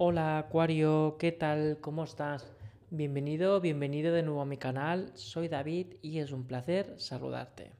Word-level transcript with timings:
Hola 0.00 0.38
Acuario, 0.38 1.16
¿qué 1.18 1.32
tal? 1.32 1.78
¿Cómo 1.80 2.04
estás? 2.04 2.46
Bienvenido, 2.88 3.60
bienvenido 3.60 4.14
de 4.14 4.22
nuevo 4.22 4.40
a 4.40 4.44
mi 4.44 4.56
canal. 4.56 5.10
Soy 5.14 5.48
David 5.48 5.94
y 6.02 6.20
es 6.20 6.30
un 6.30 6.46
placer 6.46 6.94
saludarte. 6.98 7.72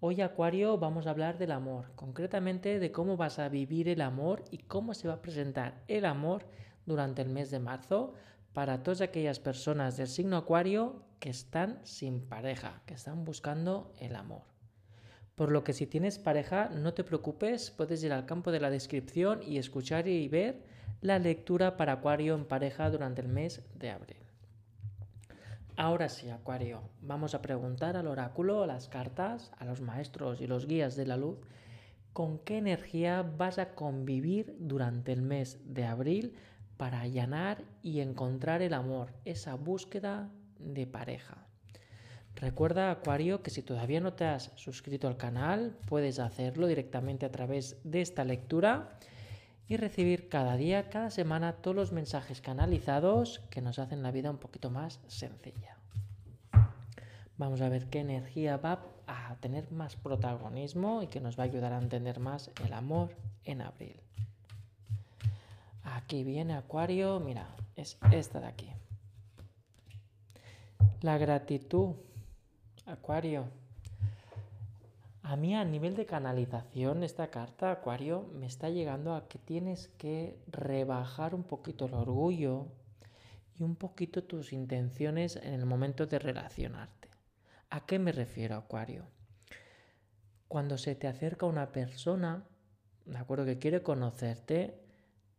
Hoy 0.00 0.20
Acuario 0.20 0.76
vamos 0.76 1.06
a 1.06 1.10
hablar 1.12 1.38
del 1.38 1.52
amor, 1.52 1.92
concretamente 1.94 2.78
de 2.78 2.92
cómo 2.92 3.16
vas 3.16 3.38
a 3.38 3.48
vivir 3.48 3.88
el 3.88 4.02
amor 4.02 4.44
y 4.50 4.58
cómo 4.58 4.92
se 4.92 5.08
va 5.08 5.14
a 5.14 5.22
presentar 5.22 5.82
el 5.88 6.04
amor 6.04 6.44
durante 6.84 7.22
el 7.22 7.30
mes 7.30 7.50
de 7.50 7.58
marzo 7.58 8.12
para 8.52 8.82
todas 8.82 9.00
aquellas 9.00 9.40
personas 9.40 9.96
del 9.96 10.08
signo 10.08 10.36
Acuario 10.36 11.04
que 11.20 11.30
están 11.30 11.80
sin 11.84 12.20
pareja, 12.20 12.82
que 12.84 12.92
están 12.92 13.24
buscando 13.24 13.94
el 13.98 14.16
amor. 14.16 14.42
Por 15.34 15.50
lo 15.50 15.64
que 15.64 15.72
si 15.72 15.86
tienes 15.86 16.18
pareja, 16.18 16.68
no 16.68 16.92
te 16.92 17.02
preocupes, 17.02 17.70
puedes 17.70 18.04
ir 18.04 18.12
al 18.12 18.26
campo 18.26 18.52
de 18.52 18.60
la 18.60 18.68
descripción 18.68 19.40
y 19.42 19.56
escuchar 19.56 20.06
y 20.06 20.28
ver 20.28 20.75
la 21.00 21.18
lectura 21.18 21.76
para 21.76 21.94
Acuario 21.94 22.34
en 22.34 22.44
pareja 22.44 22.90
durante 22.90 23.20
el 23.20 23.28
mes 23.28 23.62
de 23.74 23.90
abril. 23.90 24.16
Ahora 25.76 26.08
sí, 26.08 26.30
Acuario, 26.30 26.88
vamos 27.02 27.34
a 27.34 27.42
preguntar 27.42 27.96
al 27.96 28.06
oráculo, 28.06 28.62
a 28.62 28.66
las 28.66 28.88
cartas, 28.88 29.52
a 29.58 29.66
los 29.66 29.82
maestros 29.82 30.40
y 30.40 30.46
los 30.46 30.66
guías 30.66 30.96
de 30.96 31.06
la 31.06 31.18
luz, 31.18 31.38
con 32.14 32.38
qué 32.38 32.56
energía 32.56 33.22
vas 33.22 33.58
a 33.58 33.74
convivir 33.74 34.56
durante 34.58 35.12
el 35.12 35.20
mes 35.20 35.58
de 35.66 35.84
abril 35.84 36.34
para 36.78 37.00
allanar 37.00 37.62
y 37.82 38.00
encontrar 38.00 38.62
el 38.62 38.72
amor, 38.72 39.12
esa 39.26 39.54
búsqueda 39.54 40.30
de 40.58 40.86
pareja. 40.86 41.46
Recuerda, 42.36 42.90
Acuario, 42.90 43.42
que 43.42 43.50
si 43.50 43.62
todavía 43.62 44.00
no 44.00 44.14
te 44.14 44.24
has 44.24 44.52
suscrito 44.56 45.08
al 45.08 45.16
canal, 45.18 45.76
puedes 45.86 46.18
hacerlo 46.18 46.66
directamente 46.66 47.26
a 47.26 47.32
través 47.32 47.76
de 47.84 48.00
esta 48.00 48.24
lectura 48.24 48.98
y 49.68 49.76
recibir 49.76 50.28
cada 50.28 50.56
día, 50.56 50.88
cada 50.90 51.10
semana, 51.10 51.54
todos 51.54 51.76
los 51.76 51.92
mensajes 51.92 52.40
canalizados 52.40 53.40
que 53.50 53.60
nos 53.60 53.78
hacen 53.78 54.02
la 54.02 54.12
vida 54.12 54.30
un 54.30 54.38
poquito 54.38 54.70
más 54.70 55.00
sencilla. 55.08 55.76
Vamos 57.36 57.60
a 57.60 57.68
ver 57.68 57.88
qué 57.90 58.00
energía 58.00 58.56
va 58.56 58.80
a 59.06 59.36
tener 59.40 59.70
más 59.70 59.96
protagonismo 59.96 61.02
y 61.02 61.08
que 61.08 61.20
nos 61.20 61.38
va 61.38 61.42
a 61.42 61.46
ayudar 61.46 61.72
a 61.72 61.78
entender 61.78 62.18
más 62.20 62.50
el 62.64 62.72
amor 62.72 63.14
en 63.44 63.60
abril. 63.60 64.00
Aquí 65.82 66.24
viene 66.24 66.54
Acuario, 66.54 67.20
mira, 67.20 67.54
es 67.74 67.98
esta 68.10 68.40
de 68.40 68.46
aquí. 68.46 68.70
La 71.02 71.18
gratitud, 71.18 71.94
Acuario. 72.86 73.65
A 75.28 75.34
mí 75.34 75.56
a 75.56 75.64
nivel 75.64 75.96
de 75.96 76.06
canalización 76.06 77.02
esta 77.02 77.30
carta, 77.30 77.72
Acuario, 77.72 78.30
me 78.32 78.46
está 78.46 78.70
llegando 78.70 79.12
a 79.12 79.26
que 79.26 79.40
tienes 79.40 79.88
que 79.98 80.38
rebajar 80.46 81.34
un 81.34 81.42
poquito 81.42 81.86
el 81.86 81.94
orgullo 81.94 82.68
y 83.56 83.64
un 83.64 83.74
poquito 83.74 84.22
tus 84.22 84.52
intenciones 84.52 85.34
en 85.34 85.54
el 85.54 85.66
momento 85.66 86.06
de 86.06 86.20
relacionarte. 86.20 87.08
¿A 87.70 87.86
qué 87.86 87.98
me 87.98 88.12
refiero, 88.12 88.54
Acuario? 88.54 89.06
Cuando 90.46 90.78
se 90.78 90.94
te 90.94 91.08
acerca 91.08 91.46
una 91.46 91.72
persona, 91.72 92.44
de 93.04 93.18
acuerdo, 93.18 93.46
que 93.46 93.58
quiere 93.58 93.82
conocerte, 93.82 94.78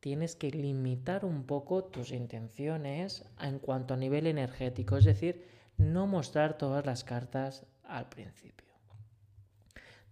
tienes 0.01 0.35
que 0.35 0.51
limitar 0.51 1.23
un 1.23 1.45
poco 1.45 1.85
tus 1.85 2.11
intenciones 2.11 3.23
en 3.39 3.59
cuanto 3.59 3.93
a 3.93 3.97
nivel 3.97 4.27
energético, 4.27 4.97
es 4.97 5.05
decir, 5.05 5.47
no 5.77 6.07
mostrar 6.07 6.57
todas 6.57 6.85
las 6.85 7.05
cartas 7.05 7.65
al 7.85 8.09
principio 8.09 8.66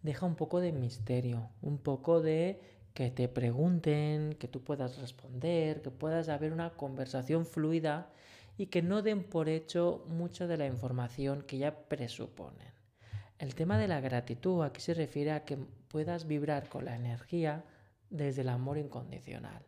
deja 0.06 0.28
un 0.28 0.36
poco 0.36 0.62
de 0.62 0.72
misterio, 0.72 1.50
un 1.62 1.80
poco 1.80 2.22
de 2.22 2.62
que 2.94 3.10
te 3.10 3.28
pregunten, 3.28 4.34
que 4.34 4.48
tú 4.48 4.64
puedas 4.64 5.00
responder, 5.00 5.82
que 5.82 5.90
puedas 5.90 6.30
haber 6.30 6.54
una 6.54 6.70
conversación 6.76 7.46
fluida 7.46 8.12
y 8.56 8.68
que 8.68 8.84
no 8.84 9.02
den 9.02 9.24
por 9.24 9.50
hecho 9.50 10.06
mucha 10.08 10.46
de 10.46 10.58
la 10.58 10.68
información 10.68 11.42
que 11.42 11.58
ya 11.58 11.88
presuponen. 11.90 12.72
El 13.40 13.56
tema 13.56 13.80
de 13.80 13.88
la 13.88 14.00
gratitud 14.00 14.64
aquí 14.64 14.80
se 14.80 14.94
refiere 14.94 15.32
a 15.32 15.44
que 15.44 15.58
puedas 15.88 16.28
vibrar 16.28 16.70
con 16.70 16.86
la 16.86 16.96
energía 16.96 17.66
desde 18.12 18.44
el 18.44 18.50
amor 18.50 18.78
incondicional, 18.78 19.66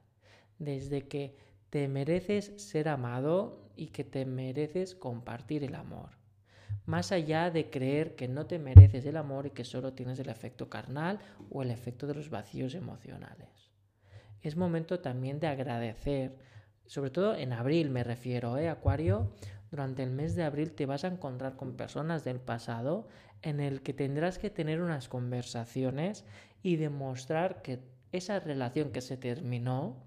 desde 0.60 1.08
que 1.08 1.36
te 1.72 1.88
mereces 1.88 2.54
ser 2.62 2.88
amado 2.90 3.72
y 3.76 3.88
que 3.88 4.04
te 4.04 4.24
mereces 4.26 4.96
compartir 4.96 5.64
el 5.64 5.76
amor 5.76 6.27
más 6.88 7.12
allá 7.12 7.52
de 7.52 7.70
creer 7.70 8.16
que 8.16 8.30
no 8.30 8.48
te 8.48 8.60
mereces 8.60 9.06
el 9.06 9.18
amor 9.18 9.46
y 9.46 9.52
que 9.52 9.66
solo 9.66 9.94
tienes 9.94 10.20
el 10.20 10.30
efecto 10.30 10.70
carnal 10.70 11.20
o 11.52 11.62
el 11.62 11.70
efecto 11.70 12.08
de 12.08 12.16
los 12.16 12.30
vacíos 12.30 12.76
emocionales. 12.76 13.50
Es 14.42 14.56
momento 14.56 15.02
también 15.02 15.42
de 15.42 15.48
agradecer, 15.48 16.38
sobre 16.86 17.12
todo 17.12 17.36
en 17.36 17.52
abril 17.52 17.90
me 17.90 18.06
refiero, 18.06 18.58
¿eh, 18.58 18.70
Acuario? 18.70 19.34
Durante 19.70 20.02
el 20.02 20.12
mes 20.12 20.36
de 20.36 20.46
abril 20.46 20.72
te 20.72 20.86
vas 20.86 21.04
a 21.04 21.10
encontrar 21.10 21.58
con 21.58 21.76
personas 21.76 22.24
del 22.24 22.40
pasado 22.40 23.10
en 23.42 23.60
el 23.60 23.82
que 23.82 23.94
tendrás 23.94 24.40
que 24.40 24.50
tener 24.50 24.82
unas 24.82 25.10
conversaciones 25.10 26.24
y 26.64 26.78
demostrar 26.78 27.62
que 27.62 27.82
esa 28.14 28.40
relación 28.40 28.94
que 28.94 29.02
se 29.02 29.18
terminó 29.18 29.98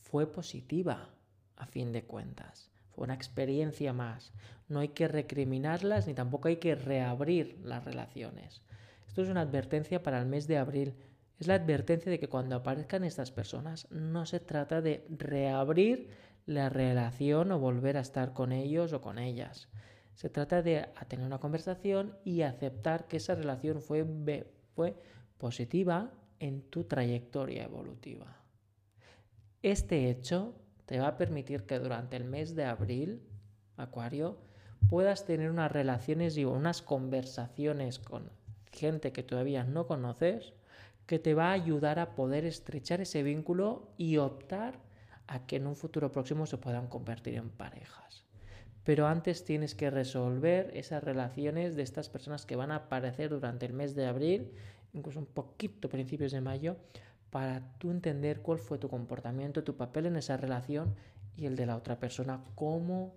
fue 0.00 0.32
positiva, 0.32 1.10
a 1.56 1.66
fin 1.66 1.92
de 1.92 2.04
cuentas 2.04 2.73
una 2.96 3.14
experiencia 3.14 3.92
más. 3.92 4.32
No 4.68 4.80
hay 4.80 4.88
que 4.88 5.08
recriminarlas 5.08 6.06
ni 6.06 6.14
tampoco 6.14 6.48
hay 6.48 6.56
que 6.56 6.74
reabrir 6.74 7.60
las 7.62 7.84
relaciones. 7.84 8.62
Esto 9.06 9.22
es 9.22 9.28
una 9.28 9.42
advertencia 9.42 10.02
para 10.02 10.18
el 10.18 10.26
mes 10.26 10.46
de 10.46 10.58
abril. 10.58 10.94
Es 11.38 11.46
la 11.46 11.54
advertencia 11.54 12.10
de 12.10 12.18
que 12.18 12.28
cuando 12.28 12.56
aparezcan 12.56 13.04
estas 13.04 13.30
personas 13.30 13.88
no 13.90 14.26
se 14.26 14.40
trata 14.40 14.80
de 14.80 15.06
reabrir 15.08 16.08
la 16.46 16.68
relación 16.68 17.52
o 17.52 17.58
volver 17.58 17.96
a 17.96 18.00
estar 18.00 18.32
con 18.32 18.52
ellos 18.52 18.92
o 18.92 19.00
con 19.00 19.18
ellas. 19.18 19.68
Se 20.14 20.30
trata 20.30 20.62
de 20.62 20.88
tener 21.08 21.26
una 21.26 21.38
conversación 21.38 22.16
y 22.24 22.42
aceptar 22.42 23.08
que 23.08 23.16
esa 23.16 23.34
relación 23.34 23.80
fue, 23.80 24.06
fue 24.74 24.96
positiva 25.38 26.12
en 26.38 26.62
tu 26.62 26.84
trayectoria 26.84 27.64
evolutiva. 27.64 28.36
Este 29.62 30.10
hecho 30.10 30.54
te 30.86 30.98
va 30.98 31.08
a 31.08 31.16
permitir 31.16 31.64
que 31.64 31.78
durante 31.78 32.16
el 32.16 32.24
mes 32.24 32.54
de 32.54 32.64
abril, 32.64 33.22
Acuario, 33.76 34.38
puedas 34.88 35.24
tener 35.24 35.50
unas 35.50 35.72
relaciones 35.72 36.36
y 36.36 36.44
unas 36.44 36.82
conversaciones 36.82 37.98
con 37.98 38.30
gente 38.72 39.12
que 39.12 39.22
todavía 39.22 39.64
no 39.64 39.86
conoces, 39.86 40.52
que 41.06 41.18
te 41.18 41.34
va 41.34 41.48
a 41.48 41.52
ayudar 41.52 41.98
a 41.98 42.14
poder 42.14 42.44
estrechar 42.44 43.00
ese 43.00 43.22
vínculo 43.22 43.92
y 43.96 44.18
optar 44.18 44.78
a 45.26 45.46
que 45.46 45.56
en 45.56 45.66
un 45.66 45.76
futuro 45.76 46.12
próximo 46.12 46.46
se 46.46 46.58
puedan 46.58 46.88
convertir 46.88 47.34
en 47.34 47.50
parejas. 47.50 48.24
Pero 48.84 49.06
antes 49.06 49.44
tienes 49.44 49.74
que 49.74 49.90
resolver 49.90 50.70
esas 50.74 51.02
relaciones 51.02 51.74
de 51.74 51.82
estas 51.82 52.10
personas 52.10 52.44
que 52.44 52.56
van 52.56 52.70
a 52.70 52.76
aparecer 52.76 53.30
durante 53.30 53.64
el 53.64 53.72
mes 53.72 53.94
de 53.94 54.06
abril, 54.06 54.52
incluso 54.92 55.18
un 55.18 55.26
poquito 55.26 55.88
principios 55.88 56.32
de 56.32 56.42
mayo, 56.42 56.76
para 57.34 57.60
tú 57.78 57.90
entender 57.90 58.42
cuál 58.42 58.60
fue 58.60 58.78
tu 58.78 58.88
comportamiento, 58.88 59.64
tu 59.64 59.76
papel 59.76 60.06
en 60.06 60.14
esa 60.14 60.36
relación 60.36 60.94
y 61.36 61.46
el 61.46 61.56
de 61.56 61.66
la 61.66 61.76
otra 61.76 61.98
persona, 61.98 62.44
cómo 62.54 63.12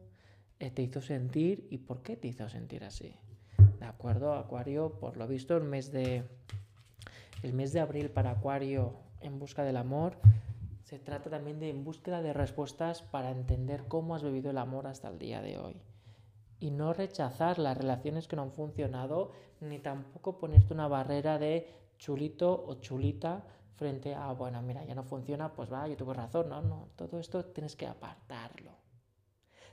eh, 0.58 0.72
te 0.72 0.82
hizo 0.82 1.04
sentir 1.04 1.68
y 1.70 1.78
por 1.78 2.02
qué 2.02 2.18
te 2.18 2.28
hizo 2.28 2.50
sentir 2.50 2.84
así. 2.84 3.14
¿De 3.80 3.86
acuerdo, 3.86 4.34
Acuario? 4.34 4.94
Por 4.94 5.18
lo 5.18 5.28
visto, 5.28 5.56
el 5.56 5.66
mes 5.66 5.92
de, 5.92 6.24
el 7.44 7.54
mes 7.54 7.74
de 7.74 7.80
abril 7.80 8.10
para 8.10 8.32
Acuario 8.32 8.96
en 9.22 9.38
busca 9.38 9.62
del 9.62 9.78
amor 9.78 10.18
se 10.84 10.98
trata 10.98 11.30
también 11.30 11.60
de 11.60 11.70
en 11.70 11.84
búsqueda 11.84 12.24
de 12.24 12.34
respuestas 12.34 13.04
para 13.04 13.30
entender 13.30 13.84
cómo 13.88 14.16
has 14.16 14.24
vivido 14.24 14.50
el 14.50 14.58
amor 14.58 14.88
hasta 14.88 15.10
el 15.10 15.20
día 15.20 15.44
de 15.44 15.60
hoy. 15.60 15.76
Y 16.60 16.72
no 16.72 16.92
rechazar 16.92 17.60
las 17.60 17.78
relaciones 17.78 18.28
que 18.28 18.36
no 18.36 18.42
han 18.42 18.52
funcionado, 18.52 19.32
ni 19.62 19.78
tampoco 19.78 20.40
ponerte 20.40 20.74
una 20.74 20.88
barrera 20.88 21.38
de 21.38 21.68
chulito 22.00 22.66
o 22.68 22.82
chulita 22.82 23.44
frente 23.78 24.16
a, 24.16 24.32
bueno, 24.34 24.62
mira, 24.62 24.84
ya 24.84 24.96
no 24.96 25.04
funciona, 25.04 25.54
pues 25.54 25.72
va, 25.72 25.88
yo 25.88 25.96
tuve 25.96 26.14
razón, 26.14 26.50
no, 26.50 26.62
no, 26.62 26.90
todo 26.96 27.19
esto 27.19 27.46
tienes 27.46 27.75
que 27.75 27.86
apartarlo. 27.86 28.72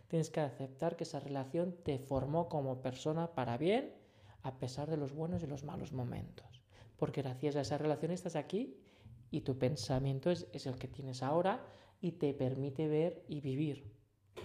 Tienes 0.08 0.30
que 0.30 0.40
aceptar 0.40 0.94
que 0.94 1.04
esa 1.04 1.20
relación 1.20 1.74
te 1.82 1.98
formó 1.98 2.48
como 2.48 2.82
persona 2.82 3.34
para 3.34 3.56
bien, 3.56 3.94
a 4.42 4.58
pesar 4.58 4.90
de 4.90 4.98
los 4.98 5.12
buenos 5.14 5.42
y 5.42 5.46
los 5.46 5.64
malos 5.64 5.92
momentos. 5.92 6.62
Porque 6.98 7.22
gracias 7.22 7.56
a 7.56 7.62
esa 7.62 7.78
relación 7.78 8.12
estás 8.12 8.36
aquí 8.36 8.78
y 9.30 9.40
tu 9.40 9.58
pensamiento 9.58 10.30
es, 10.30 10.46
es 10.52 10.66
el 10.66 10.76
que 10.76 10.86
tienes 10.86 11.22
ahora 11.22 11.64
y 12.00 12.12
te 12.12 12.34
permite 12.34 12.86
ver 12.86 13.24
y 13.26 13.40
vivir. 13.40 13.90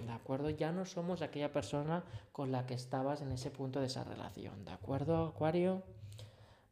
¿De 0.05 0.11
acuerdo? 0.13 0.49
Ya 0.49 0.71
no 0.71 0.85
somos 0.85 1.21
aquella 1.21 1.51
persona 1.51 2.05
con 2.31 2.51
la 2.51 2.65
que 2.65 2.75
estabas 2.75 3.21
en 3.21 3.33
ese 3.33 3.51
punto 3.51 3.81
de 3.81 3.87
esa 3.87 4.05
relación. 4.05 4.63
¿De 4.63 4.71
acuerdo, 4.71 5.27
Acuario? 5.27 5.83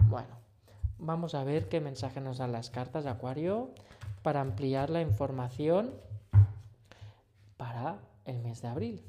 Bueno, 0.07 0.46
Vamos 0.99 1.35
a 1.35 1.44
ver 1.44 1.69
qué 1.69 1.79
mensaje 1.79 2.21
nos 2.21 2.39
dan 2.39 2.51
las 2.51 2.69
cartas 2.69 3.03
de 3.03 3.11
Acuario 3.11 3.69
para 4.23 4.41
ampliar 4.41 4.89
la 4.89 5.01
información 5.01 5.94
para 7.55 7.99
el 8.25 8.39
mes 8.39 8.61
de 8.61 8.67
abril. 8.67 9.03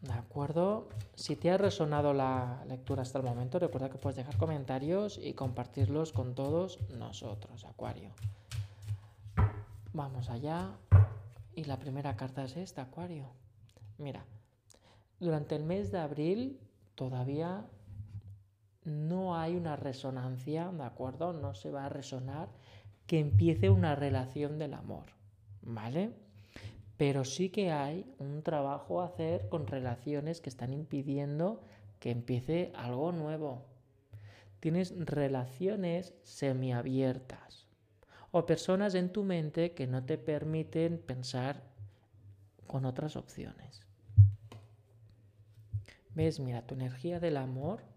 ¿De 0.00 0.12
acuerdo? 0.12 0.88
Si 1.14 1.36
te 1.36 1.50
ha 1.50 1.56
resonado 1.56 2.12
la 2.12 2.62
lectura 2.66 3.02
hasta 3.02 3.18
el 3.18 3.24
momento, 3.24 3.58
recuerda 3.58 3.88
que 3.88 3.98
puedes 3.98 4.16
dejar 4.16 4.36
comentarios 4.36 5.18
y 5.22 5.32
compartirlos 5.32 6.12
con 6.12 6.34
todos 6.34 6.80
nosotros, 6.90 7.64
Acuario. 7.64 8.10
Vamos 9.92 10.28
allá. 10.28 10.72
Y 11.54 11.64
la 11.64 11.78
primera 11.78 12.16
carta 12.16 12.44
es 12.44 12.56
esta, 12.56 12.82
Acuario. 12.82 13.26
Mira, 13.96 14.24
durante 15.20 15.54
el 15.54 15.62
mes 15.62 15.92
de 15.92 16.00
abril 16.00 16.58
todavía 16.96 17.64
no 18.84 19.36
hay 19.36 19.56
una 19.56 19.76
resonancia, 19.76 20.70
¿de 20.70 20.82
acuerdo? 20.84 21.32
No 21.32 21.54
se 21.54 21.70
va 21.70 21.86
a 21.86 21.88
resonar 21.88 22.48
que 23.06 23.18
empiece 23.18 23.70
una 23.70 23.94
relación 23.94 24.58
del 24.58 24.74
amor, 24.74 25.06
¿vale? 25.62 26.12
Pero 26.96 27.24
sí 27.24 27.50
que 27.50 27.72
hay 27.72 28.06
un 28.18 28.42
trabajo 28.42 29.00
a 29.00 29.06
hacer 29.06 29.48
con 29.48 29.66
relaciones 29.66 30.40
que 30.40 30.48
están 30.48 30.72
impidiendo 30.72 31.62
que 31.98 32.10
empiece 32.10 32.72
algo 32.74 33.12
nuevo. 33.12 33.64
Tienes 34.60 34.94
relaciones 34.98 36.14
semiabiertas 36.22 37.66
o 38.30 38.46
personas 38.46 38.94
en 38.94 39.12
tu 39.12 39.24
mente 39.24 39.72
que 39.72 39.86
no 39.86 40.04
te 40.04 40.18
permiten 40.18 40.98
pensar 40.98 41.62
con 42.66 42.84
otras 42.84 43.16
opciones. 43.16 43.82
¿Ves? 46.14 46.40
Mira, 46.40 46.66
tu 46.66 46.74
energía 46.74 47.20
del 47.20 47.36
amor 47.36 47.93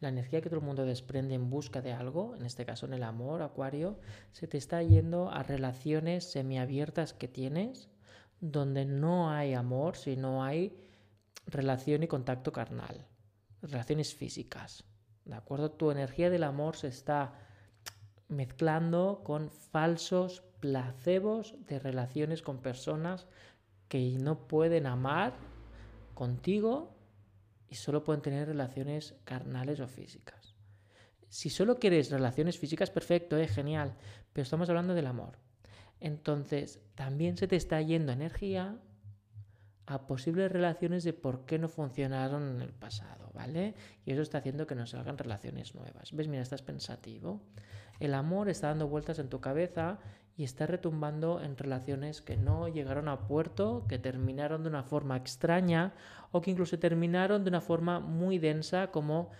la 0.00 0.08
energía 0.08 0.40
que 0.40 0.48
todo 0.48 0.60
el 0.60 0.66
mundo 0.66 0.84
desprende 0.84 1.34
en 1.34 1.50
busca 1.50 1.82
de 1.82 1.92
algo, 1.92 2.34
en 2.34 2.46
este 2.46 2.64
caso 2.64 2.86
en 2.86 2.94
el 2.94 3.02
amor, 3.02 3.42
Acuario, 3.42 3.98
se 4.32 4.46
te 4.46 4.56
está 4.56 4.82
yendo 4.82 5.30
a 5.30 5.42
relaciones 5.42 6.30
semiabiertas 6.30 7.12
que 7.12 7.28
tienes, 7.28 7.90
donde 8.40 8.86
no 8.86 9.30
hay 9.30 9.52
amor, 9.52 9.96
sino 9.96 10.42
hay 10.42 10.74
relación 11.46 12.02
y 12.02 12.06
contacto 12.06 12.50
carnal, 12.52 13.06
relaciones 13.60 14.14
físicas. 14.14 14.84
¿De 15.26 15.34
acuerdo? 15.34 15.70
Tu 15.70 15.90
energía 15.90 16.30
del 16.30 16.44
amor 16.44 16.76
se 16.76 16.88
está 16.88 17.34
mezclando 18.28 19.20
con 19.22 19.50
falsos 19.50 20.42
placebos 20.60 21.54
de 21.66 21.78
relaciones 21.78 22.40
con 22.42 22.58
personas 22.58 23.26
que 23.88 24.16
no 24.18 24.46
pueden 24.46 24.86
amar 24.86 25.34
contigo 26.14 26.94
y 27.70 27.76
solo 27.76 28.04
pueden 28.04 28.20
tener 28.20 28.48
relaciones 28.48 29.14
carnales 29.24 29.80
o 29.80 29.86
físicas. 29.86 30.54
Si 31.28 31.48
solo 31.48 31.78
quieres 31.78 32.10
relaciones 32.10 32.58
físicas, 32.58 32.90
perfecto, 32.90 33.36
es 33.36 33.52
genial, 33.52 33.94
pero 34.32 34.42
estamos 34.42 34.68
hablando 34.68 34.94
del 34.94 35.06
amor. 35.06 35.38
Entonces, 36.00 36.80
también 36.96 37.36
se 37.36 37.46
te 37.46 37.56
está 37.56 37.80
yendo 37.80 38.10
energía 38.10 38.80
a 39.86 40.06
posibles 40.06 40.50
relaciones 40.50 41.04
de 41.04 41.12
por 41.12 41.46
qué 41.46 41.58
no 41.58 41.68
funcionaron 41.68 42.56
en 42.56 42.60
el 42.60 42.72
pasado, 42.72 43.30
¿vale? 43.34 43.74
Y 44.04 44.12
eso 44.12 44.22
está 44.22 44.38
haciendo 44.38 44.66
que 44.66 44.74
nos 44.74 44.90
salgan 44.90 45.18
relaciones 45.18 45.74
nuevas. 45.74 46.12
¿Ves? 46.12 46.26
Mira, 46.26 46.42
estás 46.42 46.62
pensativo. 46.62 47.42
El 48.00 48.14
amor 48.14 48.48
está 48.48 48.68
dando 48.68 48.88
vueltas 48.88 49.18
en 49.18 49.28
tu 49.28 49.40
cabeza 49.40 49.98
y 50.36 50.44
está 50.44 50.66
retumbando 50.66 51.40
en 51.40 51.56
relaciones 51.56 52.22
que 52.22 52.36
no 52.36 52.68
llegaron 52.68 53.08
a 53.08 53.26
puerto, 53.26 53.84
que 53.88 53.98
terminaron 53.98 54.62
de 54.62 54.68
una 54.68 54.82
forma 54.82 55.16
extraña 55.16 55.94
o 56.32 56.40
que 56.40 56.50
incluso 56.50 56.78
terminaron 56.78 57.44
de 57.44 57.50
una 57.50 57.60
forma 57.60 58.00
muy 58.00 58.38
densa 58.38 58.90
como 58.90 59.30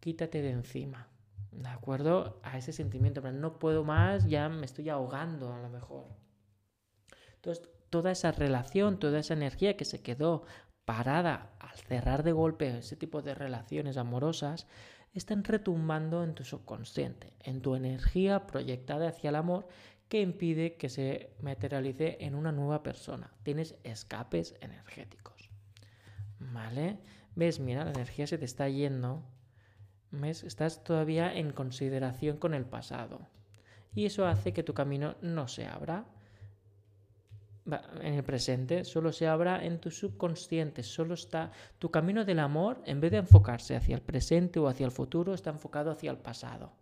quítate 0.00 0.42
de 0.42 0.50
encima. 0.50 1.08
¿De 1.50 1.68
acuerdo? 1.68 2.40
A 2.42 2.58
ese 2.58 2.72
sentimiento, 2.72 3.20
no 3.32 3.58
puedo 3.58 3.82
más, 3.84 4.26
ya 4.26 4.48
me 4.48 4.66
estoy 4.66 4.88
ahogando 4.88 5.52
a 5.52 5.58
lo 5.58 5.68
mejor. 5.68 6.04
Entonces, 7.36 7.68
toda 7.90 8.10
esa 8.10 8.32
relación, 8.32 8.98
toda 8.98 9.18
esa 9.18 9.34
energía 9.34 9.76
que 9.76 9.84
se 9.84 10.02
quedó 10.02 10.44
parada 10.84 11.50
al 11.58 11.76
cerrar 11.78 12.22
de 12.22 12.32
golpe 12.32 12.78
ese 12.78 12.96
tipo 12.96 13.22
de 13.22 13.34
relaciones 13.34 13.96
amorosas, 13.96 14.66
están 15.14 15.44
retumbando 15.44 16.22
en 16.22 16.34
tu 16.34 16.44
subconsciente, 16.44 17.32
en 17.40 17.62
tu 17.62 17.74
energía 17.74 18.46
proyectada 18.46 19.08
hacia 19.08 19.30
el 19.30 19.36
amor 19.36 19.66
que 20.08 20.20
impide 20.20 20.76
que 20.76 20.88
se 20.88 21.30
materialice 21.40 22.18
en 22.20 22.34
una 22.34 22.52
nueva 22.52 22.82
persona. 22.82 23.32
Tienes 23.42 23.76
escapes 23.82 24.54
energéticos. 24.60 25.50
¿Vale? 26.38 26.98
¿Ves? 27.34 27.60
Mira, 27.60 27.84
la 27.84 27.90
energía 27.90 28.26
se 28.26 28.38
te 28.38 28.44
está 28.44 28.68
yendo. 28.68 29.22
¿Ves? 30.10 30.44
Estás 30.44 30.84
todavía 30.84 31.34
en 31.34 31.52
consideración 31.52 32.36
con 32.36 32.54
el 32.54 32.64
pasado. 32.64 33.26
Y 33.94 34.06
eso 34.06 34.26
hace 34.26 34.52
que 34.52 34.62
tu 34.62 34.74
camino 34.74 35.16
no 35.22 35.48
se 35.48 35.66
abra 35.66 36.06
en 38.00 38.14
el 38.14 38.22
presente, 38.22 38.84
solo 38.84 39.12
se 39.12 39.26
abra 39.26 39.64
en 39.64 39.80
tu 39.80 39.90
subconsciente, 39.90 40.82
solo 40.82 41.14
está 41.14 41.50
tu 41.78 41.90
camino 41.90 42.24
del 42.24 42.38
amor, 42.38 42.80
en 42.86 43.00
vez 43.00 43.10
de 43.10 43.18
enfocarse 43.18 43.74
hacia 43.74 43.96
el 43.96 44.02
presente 44.02 44.60
o 44.60 44.68
hacia 44.68 44.86
el 44.86 44.92
futuro, 44.92 45.34
está 45.34 45.50
enfocado 45.50 45.90
hacia 45.90 46.10
el 46.10 46.18
pasado. 46.18 46.72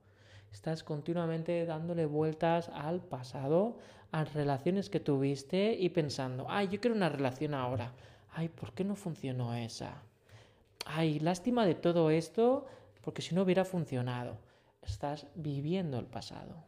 Estás 0.55 0.85
continuamente 0.85 1.67
dándole 1.67 2.07
vueltas 2.07 2.69
al 2.69 3.01
pasado, 3.01 3.77
a 4.13 4.23
relaciones 4.23 4.89
que 4.89 5.01
tuviste 5.01 5.75
y 5.75 5.89
pensando, 5.89 6.47
ay, 6.49 6.69
yo 6.69 6.81
quiero 6.81 6.95
una 6.95 7.09
relación 7.09 7.55
ahora. 7.55 7.93
Ay, 8.33 8.49
¿por 8.49 8.73
qué 8.73 8.85
no 8.85 8.95
funcionó 8.95 9.53
esa? 9.57 10.01
Ay, 10.87 11.19
lástima 11.19 11.67
de 11.67 11.75
todo 11.75 12.09
esto, 12.09 12.67
porque 13.03 13.21
si 13.21 13.35
no 13.35 13.43
hubiera 13.43 13.65
funcionado. 13.65 14.39
Estás 14.81 15.27
viviendo 15.35 15.99
el 15.99 16.07
pasado. 16.07 16.63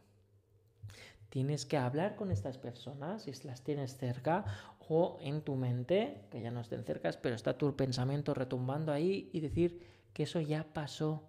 Tienes 1.29 1.65
que 1.65 1.77
hablar 1.77 2.17
con 2.17 2.29
estas 2.29 2.57
personas, 2.57 3.23
si 3.23 3.31
las 3.47 3.61
tienes 3.61 3.95
cerca 3.95 4.43
o 4.89 5.17
en 5.21 5.41
tu 5.41 5.55
mente, 5.55 6.25
que 6.29 6.41
ya 6.41 6.51
no 6.51 6.59
estén 6.59 6.83
cerca, 6.83 7.09
pero 7.21 7.35
está 7.35 7.57
tu 7.57 7.73
pensamiento 7.77 8.33
retumbando 8.33 8.91
ahí 8.91 9.29
y 9.31 9.39
decir 9.39 9.81
que 10.11 10.23
eso 10.23 10.41
ya 10.41 10.65
pasó, 10.73 11.23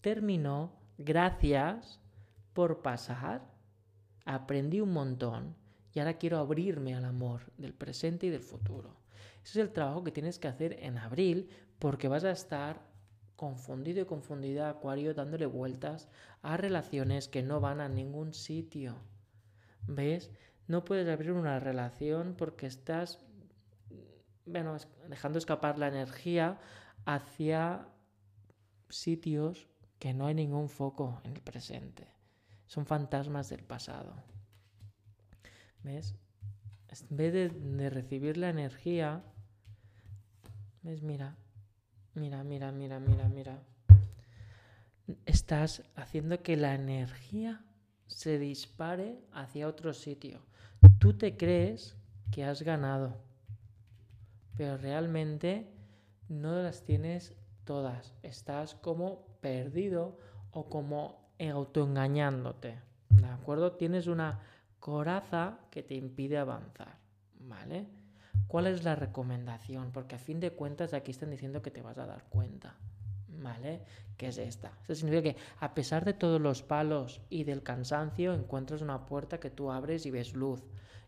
terminó, 0.00 0.70
gracias, 0.96 1.98
por 2.54 2.80
pasar, 2.80 3.42
aprendí 4.24 4.80
un 4.80 4.92
montón 4.92 5.56
y 5.92 5.98
ahora 5.98 6.14
quiero 6.14 6.38
abrirme 6.38 6.94
al 6.94 7.04
amor 7.04 7.52
del 7.58 7.74
presente 7.74 8.26
y 8.26 8.30
del 8.30 8.42
futuro. 8.42 8.96
Ese 9.44 9.60
es 9.60 9.66
el 9.66 9.72
trabajo 9.72 10.02
que 10.02 10.12
tienes 10.12 10.38
que 10.38 10.48
hacer 10.48 10.78
en 10.80 10.96
abril 10.96 11.50
porque 11.78 12.08
vas 12.08 12.24
a 12.24 12.30
estar 12.30 12.80
confundido 13.36 14.00
y 14.00 14.06
confundida, 14.06 14.70
Acuario, 14.70 15.12
dándole 15.12 15.46
vueltas 15.46 16.08
a 16.42 16.56
relaciones 16.56 17.28
que 17.28 17.42
no 17.42 17.60
van 17.60 17.80
a 17.80 17.88
ningún 17.88 18.32
sitio. 18.32 18.96
¿Ves? 19.86 20.30
No 20.66 20.84
puedes 20.84 21.08
abrir 21.08 21.32
una 21.32 21.60
relación 21.60 22.34
porque 22.38 22.66
estás, 22.66 23.20
dejando 24.46 25.38
escapar 25.38 25.78
la 25.78 25.88
energía 25.88 26.58
hacia 27.04 27.86
sitios 28.88 29.68
que 29.98 30.14
no 30.14 30.26
hay 30.26 30.34
ningún 30.34 30.68
foco 30.68 31.20
en 31.24 31.32
el 31.32 31.42
presente. 31.42 32.13
Son 32.74 32.86
fantasmas 32.86 33.50
del 33.50 33.62
pasado. 33.62 34.12
¿Ves? 35.84 36.16
En 37.08 37.16
vez 37.16 37.32
de, 37.32 37.88
recibir 37.88 38.36
la 38.36 38.48
energía, 38.48 39.22
¿ves? 40.82 41.00
Mira, 41.00 41.36
mira, 42.14 42.42
mira, 42.42 42.72
mira, 42.72 42.98
mira, 42.98 43.28
mira. 43.28 43.62
Estás 45.24 45.84
haciendo 45.94 46.42
que 46.42 46.56
la 46.56 46.74
energía 46.74 47.64
se 48.08 48.40
dispare 48.40 49.20
hacia 49.30 49.68
otro 49.68 49.94
sitio. 49.94 50.40
Tú 50.98 51.16
te 51.16 51.36
crees 51.36 51.96
que 52.32 52.42
has 52.42 52.62
ganado, 52.62 53.22
pero 54.56 54.78
realmente 54.78 55.70
no 56.28 56.60
las 56.60 56.82
tienes 56.84 57.36
todas. 57.62 58.14
Estás 58.24 58.74
como 58.74 59.38
perdido 59.40 60.18
o 60.50 60.68
como 60.68 61.23
autoengañándote, 61.38 62.78
¿de 63.10 63.26
acuerdo? 63.26 63.72
Tienes 63.72 64.06
una 64.06 64.40
coraza 64.80 65.58
que 65.70 65.82
te 65.82 65.94
impide 65.94 66.38
avanzar, 66.38 66.98
¿vale? 67.40 67.86
¿Cuál 68.46 68.66
es 68.66 68.84
la 68.84 68.94
recomendación? 68.94 69.90
Porque 69.92 70.14
a 70.14 70.18
fin 70.18 70.40
de 70.40 70.52
cuentas 70.52 70.94
aquí 70.94 71.10
están 71.10 71.30
diciendo 71.30 71.62
que 71.62 71.70
te 71.70 71.82
vas 71.82 71.98
a 71.98 72.06
dar 72.06 72.24
cuenta, 72.28 72.76
¿vale? 73.28 73.82
¿Qué 74.16 74.28
es 74.28 74.38
esta? 74.38 74.72
Eso 74.82 74.94
significa 74.94 75.22
que 75.22 75.36
a 75.60 75.74
pesar 75.74 76.04
de 76.04 76.12
todos 76.12 76.40
los 76.40 76.62
palos 76.62 77.20
y 77.30 77.44
del 77.44 77.62
cansancio, 77.62 78.34
encuentras 78.34 78.82
una 78.82 79.06
puerta 79.06 79.40
que 79.40 79.50
tú 79.50 79.72
abres 79.72 80.06
y 80.06 80.10
ves 80.10 80.34
luz 80.34 80.62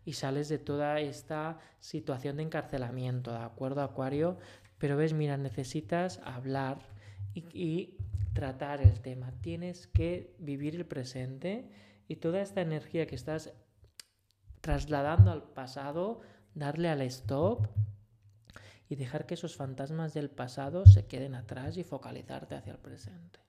y 0.05 0.13
sales 0.13 0.49
de 0.49 0.57
toda 0.57 0.99
esta 0.99 1.59
situación 1.79 2.37
de 2.37 2.43
encarcelamiento, 2.43 3.31
¿de 3.31 3.39
acuerdo, 3.39 3.81
Acuario? 3.81 4.37
Pero 4.77 4.97
ves, 4.97 5.13
mira, 5.13 5.37
necesitas 5.37 6.19
hablar 6.23 6.79
y, 7.33 7.45
y 7.53 7.96
tratar 8.37 8.81
el 8.81 8.99
tema, 8.99 9.33
tienes 9.41 9.87
que 9.87 10.35
vivir 10.37 10.75
el 10.75 10.85
presente 10.85 11.71
y 12.07 12.17
toda 12.17 12.39
esta 12.39 12.61
energía 12.61 13.07
que 13.07 13.15
estás 13.15 13.51
trasladando 14.61 15.31
al 15.31 15.41
pasado, 15.41 16.21
darle 16.53 16.89
al 16.89 17.01
stop 17.01 17.65
y 18.89 18.95
dejar 18.95 19.25
que 19.25 19.33
esos 19.33 19.55
fantasmas 19.55 20.13
del 20.13 20.29
pasado 20.29 20.85
se 20.85 21.07
queden 21.07 21.33
atrás 21.33 21.77
y 21.77 21.83
focalizarte 21.83 22.53
hacia 22.53 22.73
el 22.73 22.77
presente. 22.77 23.39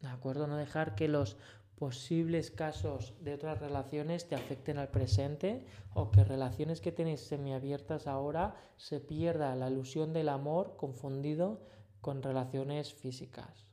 ¿De 0.00 0.06
acuerdo? 0.06 0.46
No 0.46 0.56
dejar 0.56 0.94
que 0.94 1.08
los 1.08 1.36
posibles 1.74 2.52
casos 2.52 3.14
de 3.20 3.34
otras 3.34 3.58
relaciones 3.58 4.28
te 4.28 4.36
afecten 4.36 4.78
al 4.78 4.90
presente 4.90 5.66
o 5.92 6.12
que 6.12 6.22
relaciones 6.22 6.80
que 6.80 6.92
tenéis 6.92 7.22
semiabiertas 7.22 8.06
ahora 8.06 8.54
se 8.76 9.00
pierda 9.00 9.56
la 9.56 9.68
ilusión 9.68 10.12
del 10.12 10.28
amor 10.28 10.76
confundido 10.76 11.66
con 12.00 12.22
relaciones 12.22 12.92
físicas. 12.94 13.66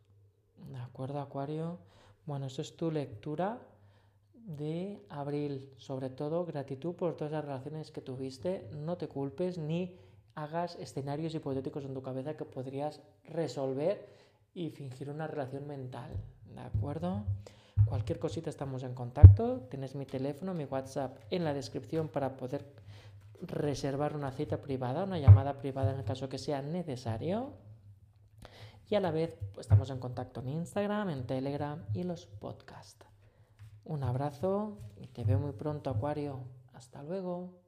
¿De 0.72 0.78
acuerdo, 0.78 1.20
Acuario? 1.20 1.80
Bueno, 2.26 2.48
eso 2.48 2.62
es 2.62 2.76
tu 2.76 2.92
lectura 2.92 3.60
de 4.34 5.02
abril. 5.10 5.72
Sobre 5.78 6.10
todo, 6.10 6.46
gratitud 6.46 6.96
por 6.96 7.16
todas 7.16 7.32
las 7.32 7.46
relaciones 7.46 7.92
que 7.92 8.02
tuviste. 8.02 8.70
No 8.74 8.98
te 8.98 9.08
culpes 9.08 9.58
ni 9.58 9.96
hagas 10.36 10.76
escenarios 10.76 11.34
hipotéticos 11.36 11.86
en 11.86 11.94
tu 11.94 12.02
cabeza 12.02 12.38
que 12.38 12.46
podrías 12.46 13.02
resolver 13.26 14.08
y 14.54 14.70
fingir 14.70 15.10
una 15.10 15.28
relación 15.28 15.68
mental. 15.68 16.12
¿De 16.54 16.62
acuerdo? 16.62 17.24
Cualquier 17.86 18.20
cosita 18.20 18.50
estamos 18.50 18.84
en 18.84 18.94
contacto. 18.94 19.62
Tienes 19.70 19.96
mi 19.96 20.06
teléfono, 20.06 20.54
mi 20.54 20.66
WhatsApp 20.66 21.18
en 21.30 21.44
la 21.44 21.54
descripción 21.54 22.08
para 22.08 22.36
poder 22.36 22.66
reservar 23.42 24.16
una 24.16 24.32
cita 24.32 24.62
privada, 24.62 25.04
una 25.04 25.20
llamada 25.20 25.58
privada 25.58 25.94
en 25.94 26.00
el 26.00 26.06
caso 26.06 26.28
que 26.30 26.38
sea 26.38 26.62
necesario. 26.62 27.54
Y 28.90 28.96
a 28.96 29.00
la 29.00 29.12
vez 29.12 29.38
pues, 29.54 29.66
estamos 29.66 29.90
en 29.90 30.00
contacto 30.00 30.40
en 30.40 30.50
Instagram, 30.50 31.10
en 31.10 31.26
Telegram 31.26 31.84
y 31.94 32.04
los 32.04 32.26
podcasts. 32.26 33.06
Un 33.84 34.04
abrazo 34.04 34.78
y 34.96 35.08
te 35.08 35.24
veo 35.24 35.40
muy 35.40 35.54
pronto, 35.54 35.90
Acuario. 35.90 36.40
Hasta 36.74 37.04
luego. 37.04 37.67